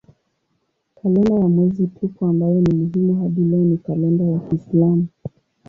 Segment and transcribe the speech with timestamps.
[0.95, 5.07] Kalenda ya mwezi tupu ambayo ni muhimu hadi leo ni kalenda ya kiislamu.